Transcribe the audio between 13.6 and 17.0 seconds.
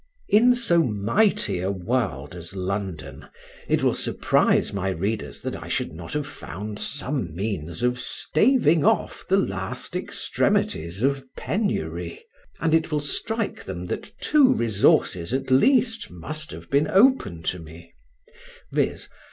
them that two resources at least must have been